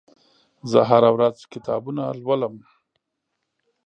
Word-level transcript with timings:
زه 0.71 0.79
هره 0.89 1.09
ورځ 1.15 1.37
کتابونه 1.53 2.03
لولم. 2.21 2.55